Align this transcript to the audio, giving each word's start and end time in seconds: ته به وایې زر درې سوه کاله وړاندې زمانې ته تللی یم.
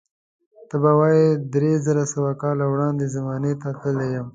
ته 0.69 0.75
به 0.83 0.91
وایې 0.99 1.25
زر 1.83 1.93
درې 1.95 2.03
سوه 2.13 2.31
کاله 2.41 2.65
وړاندې 2.69 3.05
زمانې 3.15 3.53
ته 3.61 3.69
تللی 3.79 4.09
یم. 4.15 4.27